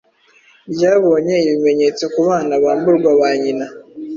[0.73, 3.65] ryabonye ibimenyetso ku bana bamburwa ba nyina